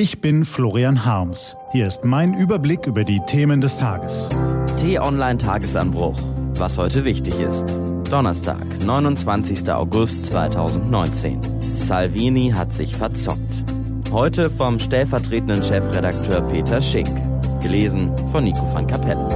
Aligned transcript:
Ich 0.00 0.20
bin 0.20 0.44
Florian 0.44 1.04
Harms. 1.04 1.56
Hier 1.72 1.88
ist 1.88 2.04
mein 2.04 2.32
Überblick 2.32 2.86
über 2.86 3.02
die 3.02 3.18
Themen 3.26 3.60
des 3.60 3.78
Tages. 3.78 4.28
T-Online 4.76 5.38
Tagesanbruch. 5.38 6.16
Was 6.54 6.78
heute 6.78 7.04
wichtig 7.04 7.40
ist. 7.40 7.64
Donnerstag, 8.08 8.64
29. 8.84 9.68
August 9.72 10.26
2019. 10.26 11.40
Salvini 11.74 12.52
hat 12.54 12.72
sich 12.72 12.94
verzockt. 12.94 13.64
Heute 14.12 14.50
vom 14.50 14.78
stellvertretenden 14.78 15.64
Chefredakteur 15.64 16.42
Peter 16.42 16.80
Schink. 16.80 17.10
Gelesen 17.60 18.12
von 18.30 18.44
Nico 18.44 18.72
van 18.72 18.86
Kapelle. 18.86 19.26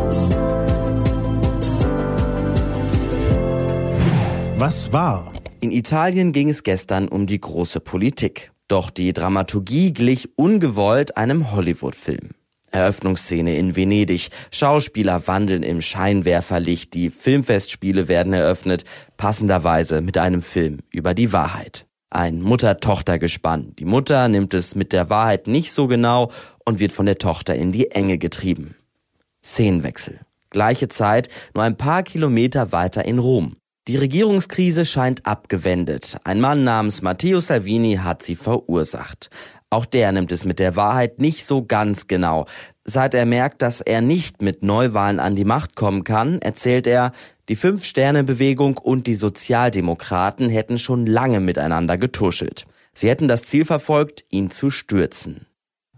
Was 4.59 4.93
war? 4.93 5.33
In 5.61 5.73
Italien 5.73 6.31
ging 6.31 6.49
es 6.49 6.63
gestern 6.63 7.09
um 7.09 7.27
die 7.27 7.41
große 7.41 7.81
Politik. 7.81 8.52
Doch 8.73 8.89
die 8.89 9.12
Dramaturgie 9.12 9.93
glich 9.93 10.30
ungewollt 10.36 11.18
einem 11.18 11.52
Hollywood-Film. 11.52 12.30
Eröffnungsszene 12.70 13.55
in 13.59 13.77
Venedig. 13.77 14.30
Schauspieler 14.51 15.28
wandeln 15.28 15.62
im 15.62 15.83
Scheinwerferlicht. 15.83 16.95
Die 16.95 17.11
Filmfestspiele 17.11 18.09
werden 18.09 18.33
eröffnet, 18.33 18.87
passenderweise 19.19 20.00
mit 20.00 20.16
einem 20.16 20.41
Film 20.41 20.78
über 20.91 21.12
die 21.12 21.34
Wahrheit. 21.34 21.84
Ein 22.09 22.41
Mutter-Tochter-Gespann. 22.41 23.77
Die 23.78 23.84
Mutter 23.84 24.27
nimmt 24.28 24.55
es 24.55 24.75
mit 24.75 24.95
der 24.95 25.11
Wahrheit 25.11 25.48
nicht 25.48 25.70
so 25.70 25.86
genau 25.86 26.30
und 26.64 26.80
wird 26.80 26.92
von 26.92 27.05
der 27.05 27.19
Tochter 27.19 27.55
in 27.55 27.73
die 27.73 27.91
Enge 27.91 28.16
getrieben. 28.16 28.75
Szenenwechsel. 29.45 30.20
Gleiche 30.48 30.89
Zeit, 30.89 31.28
nur 31.55 31.64
ein 31.64 31.77
paar 31.77 32.02
Kilometer 32.02 32.73
weiter 32.73 33.05
in 33.05 33.19
Rom. 33.19 33.56
Die 33.88 33.96
Regierungskrise 33.96 34.86
scheint 34.86 35.27
abgewendet. 35.27 36.16
Ein 36.22 36.41
Mann 36.41 36.62
namens 36.62 37.02
Matteo 37.02 37.41
Salvini 37.41 37.95
hat 37.96 38.22
sie 38.22 38.36
verursacht. 38.36 39.28
Auch 39.70 39.86
der 39.86 40.12
nimmt 40.12 40.30
es 40.30 40.45
mit 40.45 40.60
der 40.60 40.77
Wahrheit 40.77 41.18
nicht 41.18 41.45
so 41.45 41.64
ganz 41.64 42.06
genau. 42.06 42.46
Seit 42.84 43.12
er 43.16 43.27
merkt, 43.27 43.60
dass 43.60 43.80
er 43.80 44.00
nicht 44.00 44.41
mit 44.41 44.62
Neuwahlen 44.62 45.19
an 45.19 45.34
die 45.34 45.44
Macht 45.44 45.74
kommen 45.74 46.05
kann, 46.05 46.41
erzählt 46.42 46.86
er, 46.86 47.11
die 47.48 47.56
Fünf-Sterne-Bewegung 47.56 48.78
und 48.78 49.08
die 49.08 49.16
Sozialdemokraten 49.16 50.48
hätten 50.48 50.78
schon 50.78 51.05
lange 51.05 51.41
miteinander 51.41 51.96
getuschelt. 51.96 52.67
Sie 52.94 53.08
hätten 53.08 53.27
das 53.27 53.42
Ziel 53.42 53.64
verfolgt, 53.64 54.24
ihn 54.30 54.50
zu 54.50 54.70
stürzen. 54.70 55.46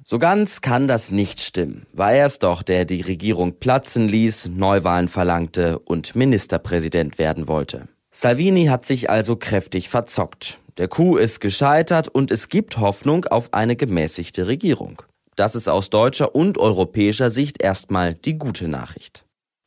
So 0.07 0.19
ganz 0.19 0.61
kann 0.61 0.87
das 0.87 1.11
nicht 1.11 1.41
stimmen. 1.41 1.87
War 1.95 2.13
er 2.13 2.27
es 2.27 2.39
doch, 2.39 2.63
der 2.63 2.85
die 2.85 3.01
Regierung 3.01 3.59
platzen 3.59 4.07
ließ, 4.07 4.51
Neuwahlen 4.55 5.09
verlangte 5.09 5.79
und 5.79 6.15
Ministerpräsident 6.15 7.19
werden 7.19 7.49
wollte. 7.49 7.89
Salvini 8.11 8.67
hat 8.67 8.85
sich 8.85 9.09
also 9.09 9.37
kräftig 9.37 9.89
verzockt. 9.89 10.59
Der 10.77 10.89
Coup 10.89 11.17
ist 11.17 11.41
gescheitert 11.41 12.09
und 12.09 12.31
es 12.31 12.51
gibt 12.51 12.77
Hoffnung 12.77 13.25
auf 13.25 13.55
eine 13.55 13.77
gemäßigte 13.77 14.47
Regierung. 14.47 15.01
Das 15.37 15.55
ist 15.55 15.69
aus 15.69 15.89
deutscher 15.89 16.35
und 16.35 16.59
europäischer 16.59 17.31
Sicht 17.31 17.63
erstmal 17.63 18.13
die 18.13 18.37
gute 18.37 18.69
Nachricht. 18.69 19.25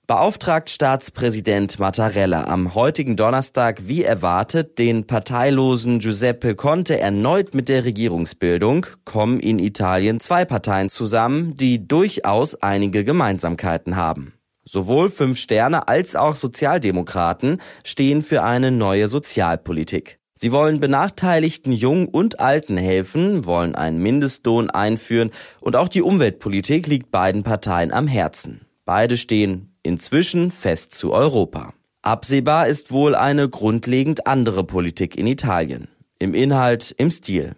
Beauftragt 0.07 0.69
Staatspräsident 0.69 1.79
Mattarella 1.79 2.45
am 2.45 2.75
heutigen 2.75 3.17
Donnerstag 3.17 3.89
wie 3.89 4.05
erwartet 4.05 4.79
den 4.79 5.05
parteilosen 5.05 5.99
Giuseppe 5.99 6.55
Conte 6.55 6.97
erneut 6.97 7.53
mit 7.53 7.67
der 7.67 7.83
Regierungsbildung, 7.83 8.85
kommen 9.03 9.41
in 9.41 9.59
Italien 9.59 10.21
zwei 10.21 10.45
Parteien 10.45 10.87
zusammen, 10.87 11.57
die 11.57 11.89
durchaus 11.89 12.55
einige 12.55 13.03
Gemeinsamkeiten 13.03 13.97
haben. 13.97 14.35
Sowohl 14.63 15.09
Fünf 15.09 15.37
Sterne 15.39 15.89
als 15.89 16.15
auch 16.15 16.37
Sozialdemokraten 16.37 17.57
stehen 17.83 18.23
für 18.23 18.43
eine 18.43 18.71
neue 18.71 19.09
Sozialpolitik. 19.09 20.19
Sie 20.35 20.53
wollen 20.53 20.79
benachteiligten 20.79 21.73
Jungen 21.73 22.07
und 22.07 22.39
Alten 22.39 22.77
helfen, 22.77 23.45
wollen 23.45 23.75
einen 23.75 24.01
Mindestlohn 24.01 24.69
einführen 24.69 25.31
und 25.59 25.75
auch 25.75 25.89
die 25.89 26.01
Umweltpolitik 26.01 26.87
liegt 26.87 27.11
beiden 27.11 27.43
Parteien 27.43 27.91
am 27.91 28.07
Herzen. 28.07 28.61
Beide 28.85 29.17
stehen 29.17 29.76
inzwischen 29.87 30.51
fest 30.51 30.93
zu 30.93 31.13
Europa. 31.13 31.73
Absehbar 32.03 32.67
ist 32.67 32.91
wohl 32.91 33.15
eine 33.15 33.49
grundlegend 33.49 34.27
andere 34.27 34.63
Politik 34.63 35.17
in 35.17 35.25
Italien. 35.25 35.87
Im 36.19 36.33
Inhalt, 36.33 36.93
im 36.97 37.09
Stil. 37.09 37.55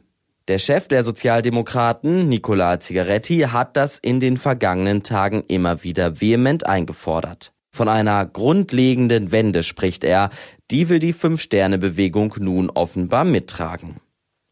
Der 0.48 0.60
Chef 0.60 0.88
der 0.88 1.04
Sozialdemokraten, 1.04 2.30
Nicola 2.30 2.80
Zigaretti, 2.80 3.42
hat 3.52 3.78
das 3.78 4.00
in 4.00 4.20
den 4.20 4.38
vergangenen 4.38 5.04
Tagen 5.04 5.44
immer 5.48 5.84
wieder 5.84 6.22
vehement 6.22 6.66
eingefordert. 6.66 7.52
Von 7.72 7.88
einer 7.88 8.26
grundlegenden 8.26 9.32
Wende 9.32 9.62
spricht 9.62 10.04
er, 10.04 10.30
die 10.72 10.90
will 10.90 11.00
die 11.00 11.14
Fünf-Sterne-Bewegung 11.14 12.36
nun 12.40 12.70
offenbar 12.70 13.26
mittragen. 13.26 13.98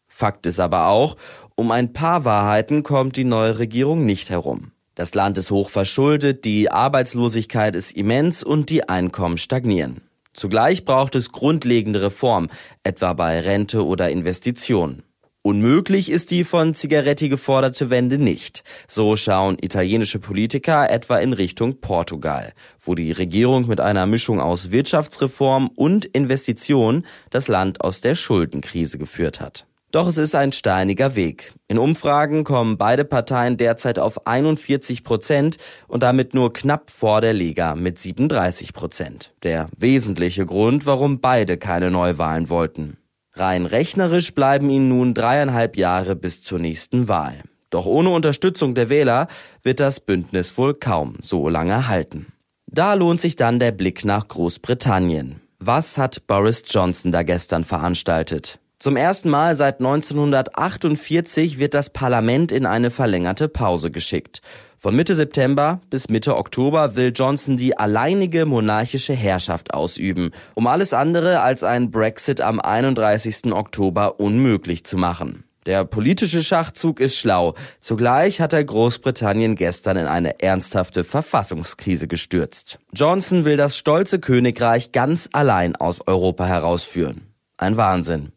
Fakt 0.08 0.46
ist 0.46 0.60
aber 0.60 0.88
auch, 0.88 1.18
um 1.56 1.72
ein 1.72 1.94
paar 1.94 2.26
Wahrheiten 2.26 2.84
kommt 2.84 3.18
die 3.18 3.24
neue 3.24 3.58
Regierung 3.58 4.06
nicht 4.06 4.30
herum. 4.30 4.72
Das 4.98 5.14
Land 5.14 5.38
ist 5.38 5.52
hoch 5.52 5.70
verschuldet, 5.70 6.44
die 6.44 6.72
Arbeitslosigkeit 6.72 7.76
ist 7.76 7.92
immens 7.92 8.42
und 8.42 8.72
die 8.72 8.90
Einkommen 8.90 9.38
stagnieren. 9.38 10.02
Zugleich 10.34 10.86
braucht 10.86 11.14
es 11.14 11.32
grundlegende 11.32 12.02
Reformen, 12.02 12.50
etwa 12.82 13.14
bei 13.14 13.40
Rente 13.42 13.86
oder 13.86 14.10
Investitionen. 14.10 15.04
Unmöglich 15.44 16.10
ist 16.10 16.32
die 16.32 16.44
von 16.44 16.74
Zigaretti 16.74 17.30
geforderte 17.30 17.92
Wende 17.92 18.18
nicht. 18.18 18.64
So 18.88 19.16
schauen 19.16 19.60
italienische 19.62 20.18
Politiker 20.18 20.90
etwa 20.90 21.20
in 21.20 21.34
Richtung 21.34 21.80
Portugal, 21.80 22.54
wo 22.84 22.96
die 22.96 23.12
Regierung 23.12 23.68
mit 23.68 23.80
einer 23.80 24.08
Mischung 24.08 24.42
aus 24.42 24.72
Wirtschaftsreform 24.72 25.70
und 25.76 26.06
Investitionen 26.06 27.06
das 27.30 27.48
Land 27.48 27.82
aus 27.82 28.02
der 28.02 28.16
Schuldenkrise 28.16 28.98
geführt 28.98 29.42
hat. 29.42 29.68
Doch 29.98 30.08
es 30.08 30.20
ist 30.20 30.36
ein 30.36 30.54
steiniger 30.54 31.16
Weg. 31.16 31.54
In 31.68 31.80
Umfragen 31.80 32.44
kommen 32.44 32.78
beide 32.78 33.04
Parteien 33.04 33.58
derzeit 33.58 33.98
auf 33.98 34.28
41 34.28 35.04
Prozent 35.04 35.58
und 35.88 36.04
damit 36.04 36.36
nur 36.36 36.54
knapp 36.54 36.92
vor 36.92 37.20
der 37.20 37.34
Liga 37.34 37.74
mit 37.74 37.98
37 37.98 38.74
Prozent. 38.74 39.34
Der 39.42 39.66
wesentliche 39.76 40.46
Grund, 40.46 40.86
warum 40.86 41.20
beide 41.20 41.58
keine 41.58 41.90
Neuwahlen 41.90 42.48
wollten. 42.48 42.98
Rein 43.34 43.66
rechnerisch 43.66 44.36
bleiben 44.36 44.70
ihnen 44.70 44.90
nun 44.90 45.16
dreieinhalb 45.16 45.76
Jahre 45.76 46.16
bis 46.16 46.44
zur 46.44 46.60
nächsten 46.60 47.08
Wahl. 47.08 47.42
Doch 47.72 47.88
ohne 47.88 48.12
Unterstützung 48.12 48.76
der 48.76 48.90
Wähler 48.90 49.26
wird 49.64 49.80
das 49.80 50.00
Bündnis 50.00 50.60
wohl 50.60 50.76
kaum 50.76 51.16
so 51.22 51.50
lange 51.50 51.88
halten. 51.88 52.28
Da 52.68 52.94
lohnt 52.94 53.20
sich 53.20 53.36
dann 53.36 53.60
der 53.60 53.72
Blick 53.72 54.06
nach 54.06 54.28
Großbritannien. 54.28 55.42
Was 55.58 55.98
hat 55.98 56.28
Boris 56.28 56.62
Johnson 56.70 57.12
da 57.12 57.24
gestern 57.24 57.64
veranstaltet? 57.64 58.60
Zum 58.80 58.96
ersten 58.96 59.32
Mal 59.32 59.56
seit 59.56 59.80
1948 59.80 61.58
wird 61.58 61.74
das 61.74 61.90
Parlament 61.90 62.52
in 62.52 62.68
eine 62.68 62.92
verlängerte 62.92 63.50
Pause 63.50 63.90
geschickt. 63.90 64.42
Von 64.78 64.96
Mitte 64.96 65.16
September 65.16 65.82
bis 65.90 66.10
Mitte 66.10 66.38
Oktober 66.38 66.96
will 66.96 67.12
Johnson 67.16 67.58
die 67.58 67.76
alleinige 67.76 68.46
monarchische 68.46 69.14
Herrschaft 69.14 69.74
ausüben, 69.74 70.30
um 70.54 70.68
alles 70.68 70.94
andere 70.94 71.42
als 71.42 71.64
einen 71.64 71.90
Brexit 71.90 72.40
am 72.40 72.60
31. 72.60 73.52
Oktober 73.52 74.20
unmöglich 74.20 74.84
zu 74.84 74.96
machen. 74.96 75.44
Der 75.66 75.84
politische 75.84 76.44
Schachzug 76.44 77.00
ist 77.00 77.18
schlau. 77.18 77.56
Zugleich 77.80 78.40
hat 78.42 78.54
er 78.54 78.64
Großbritannien 78.64 79.56
gestern 79.56 79.98
in 79.98 80.06
eine 80.06 80.40
ernsthafte 80.40 81.04
Verfassungskrise 81.04 82.08
gestürzt. 82.08 82.78
Johnson 82.94 83.44
will 83.44 83.58
das 83.58 83.76
stolze 83.76 84.20
Königreich 84.20 84.92
ganz 84.92 85.30
allein 85.34 85.76
aus 85.76 86.08
Europa 86.08 86.46
herausführen. 86.46 87.27
Ein 87.58 87.76
Wahnsinn. 87.76 88.32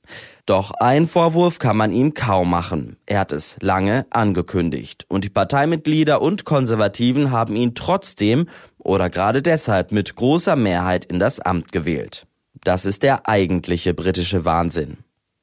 Doch 0.47 0.73
ein 0.73 1.07
Vorwurf 1.07 1.59
kann 1.59 1.77
man 1.77 1.93
ihm 1.93 2.15
kaum 2.15 2.51
machen. 2.51 2.97
Er 3.07 3.21
hat 3.21 3.33
es 3.33 3.57
lange 3.61 4.07
angekündigt. 4.11 5.05
Und 5.09 5.25
die 5.25 5.31
Parteimitglieder 5.31 6.23
und 6.23 6.45
Konservativen 6.45 7.31
haben 7.31 7.55
ihn 7.55 7.75
trotzdem 7.75 8.49
oder 8.79 9.11
gerade 9.11 9.43
deshalb 9.43 9.93
mit 9.93 10.17
großer 10.17 10.57
Mehrheit 10.57 11.05
in 11.05 11.19
das 11.21 11.39
Amt 11.39 11.71
gewählt. 11.71 12.27
Das 12.65 12.87
ist 12.87 13.03
der 13.03 13.29
eigentliche 13.29 13.95
britische 13.95 14.45
Wahnsinn. 14.45 14.99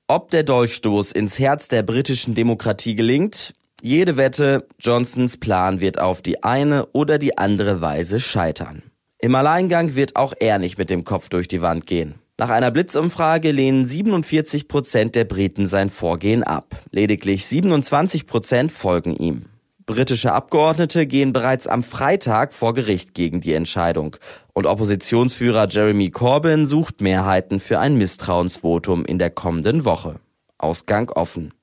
Ob 0.07 0.31
der 0.31 0.43
Dolchstoß 0.43 1.11
ins 1.11 1.37
Herz 1.37 1.67
der 1.67 1.83
britischen 1.83 2.33
Demokratie 2.33 2.95
gelingt? 2.95 3.53
Jede 3.81 4.17
Wette, 4.17 4.67
Johnsons 4.79 5.37
Plan 5.37 5.79
wird 5.79 5.99
auf 5.99 6.21
die 6.21 6.43
eine 6.43 6.87
oder 6.93 7.19
die 7.19 7.37
andere 7.37 7.79
Weise 7.79 8.19
scheitern. 8.19 8.81
Im 9.19 9.35
Alleingang 9.35 9.95
wird 9.95 10.15
auch 10.15 10.33
er 10.39 10.57
nicht 10.57 10.77
mit 10.77 10.89
dem 10.89 11.03
Kopf 11.03 11.29
durch 11.29 11.47
die 11.47 11.61
Wand 11.61 11.85
gehen. 11.85 12.15
Nach 12.39 12.51
einer 12.51 12.69
Blitzumfrage 12.69 13.51
lehnen 13.51 13.83
47 13.83 14.67
Prozent 14.67 15.15
der 15.15 15.25
Briten 15.25 15.67
sein 15.67 15.89
Vorgehen 15.89 16.43
ab. 16.43 16.75
Lediglich 16.91 17.47
27 17.47 18.27
Prozent 18.27 18.71
folgen 18.71 19.15
ihm. 19.15 19.45
Britische 19.87 20.33
Abgeordnete 20.33 21.07
gehen 21.07 21.33
bereits 21.33 21.65
am 21.65 21.81
Freitag 21.81 22.53
vor 22.53 22.75
Gericht 22.75 23.15
gegen 23.15 23.41
die 23.41 23.53
Entscheidung. 23.53 24.17
Und 24.53 24.67
Oppositionsführer 24.67 25.67
Jeremy 25.67 26.11
Corbyn 26.11 26.67
sucht 26.67 27.01
Mehrheiten 27.01 27.59
für 27.59 27.79
ein 27.79 27.95
Misstrauensvotum 27.95 29.03
in 29.05 29.17
der 29.17 29.31
kommenden 29.31 29.83
Woche. 29.83 30.19
Ausgang 30.59 31.09
offen. 31.09 31.55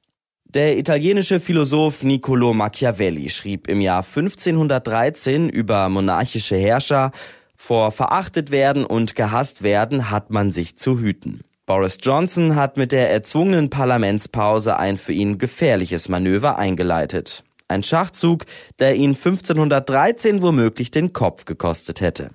Der 0.44 0.76
italienische 0.76 1.38
Philosoph 1.38 2.02
Niccolo 2.02 2.52
Machiavelli 2.52 3.30
schrieb 3.30 3.68
im 3.68 3.80
Jahr 3.80 4.02
1513 4.02 5.48
über 5.48 5.88
monarchische 5.88 6.56
Herrscher, 6.56 7.12
vor 7.56 7.92
verachtet 7.92 8.50
werden 8.50 8.84
und 8.84 9.14
gehasst 9.14 9.62
werden 9.62 10.10
hat 10.10 10.30
man 10.30 10.52
sich 10.52 10.76
zu 10.76 10.98
hüten. 10.98 11.40
Boris 11.66 11.98
Johnson 12.02 12.56
hat 12.56 12.76
mit 12.76 12.92
der 12.92 13.10
erzwungenen 13.10 13.70
Parlamentspause 13.70 14.78
ein 14.78 14.98
für 14.98 15.12
ihn 15.12 15.38
gefährliches 15.38 16.10
Manöver 16.10 16.58
eingeleitet. 16.58 17.42
Ein 17.68 17.82
Schachzug, 17.82 18.44
der 18.78 18.96
ihn 18.96 19.14
1513 19.14 20.42
womöglich 20.42 20.90
den 20.90 21.14
Kopf 21.14 21.46
gekostet 21.46 22.02
hätte. 22.02 22.30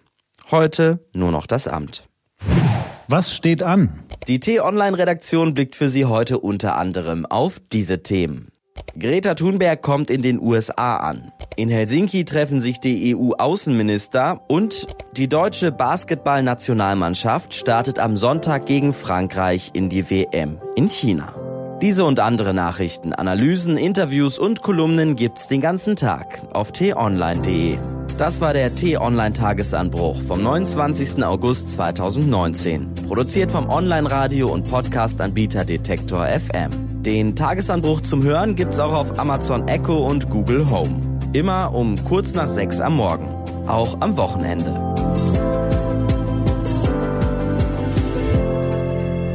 Heute 0.49 1.05
nur 1.13 1.31
noch 1.31 1.45
das 1.45 1.67
Amt. 1.67 2.07
Was 3.07 3.35
steht 3.35 3.61
an? 3.61 4.03
Die 4.27 4.39
T-Online-Redaktion 4.39 5.53
blickt 5.53 5.75
für 5.75 5.89
Sie 5.89 6.05
heute 6.05 6.39
unter 6.39 6.77
anderem 6.77 7.25
auf 7.25 7.59
diese 7.71 8.01
Themen. 8.01 8.49
Greta 8.97 9.35
Thunberg 9.35 9.81
kommt 9.81 10.09
in 10.09 10.21
den 10.21 10.39
USA 10.39 10.97
an. 10.97 11.31
In 11.59 11.67
Helsinki 11.67 12.23
treffen 12.23 12.61
sich 12.61 12.79
die 12.79 13.13
EU-Außenminister 13.13 14.39
und 14.47 14.87
die 15.17 15.27
deutsche 15.27 15.73
Basketballnationalmannschaft 15.73 17.53
startet 17.53 17.99
am 17.99 18.15
Sonntag 18.15 18.65
gegen 18.65 18.93
Frankreich 18.93 19.71
in 19.73 19.89
die 19.89 20.09
WM 20.09 20.61
in 20.77 20.87
China. 20.87 21.35
Diese 21.81 22.05
und 22.05 22.21
andere 22.21 22.53
Nachrichten, 22.53 23.11
Analysen, 23.11 23.75
Interviews 23.75 24.39
und 24.39 24.61
Kolumnen 24.61 25.17
gibt's 25.17 25.49
den 25.49 25.59
ganzen 25.59 25.97
Tag 25.97 26.41
auf 26.53 26.71
t-online.de. 26.71 27.77
Das 28.17 28.39
war 28.39 28.53
der 28.53 28.73
T-Online-Tagesanbruch 28.73 30.21
vom 30.21 30.41
29. 30.41 31.21
August 31.25 31.71
2019. 31.73 32.93
Produziert 33.05 33.51
vom 33.51 33.69
Online-Radio- 33.69 34.47
und 34.47 34.71
Podcast-Anbieter 34.71 35.65
Detektor 35.65 36.25
FM. 36.25 36.69
Den 37.01 37.35
Tagesanbruch 37.35 37.99
zum 37.99 38.23
Hören 38.23 38.55
gibt's 38.55 38.79
auch 38.79 38.93
auf 38.93 39.19
Amazon 39.19 39.67
Echo 39.67 39.97
und 40.07 40.29
Google 40.29 40.69
Home. 40.69 41.08
Immer 41.31 41.75
um 41.75 42.03
kurz 42.05 42.33
nach 42.33 42.49
sechs 42.49 42.79
am 42.79 42.95
Morgen. 42.95 43.27
Auch 43.67 44.01
am 44.01 44.17
Wochenende. 44.17 44.73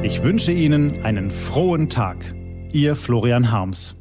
Ich 0.03 0.25
wünsche 0.25 0.51
Ihnen 0.51 1.05
einen 1.05 1.31
frohen 1.31 1.91
Tag. 1.91 2.35
Ihr 2.73 2.97
Florian 2.97 3.53
Harms. 3.53 3.95